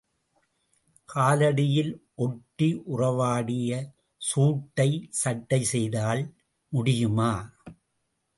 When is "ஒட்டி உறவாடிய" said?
2.15-3.71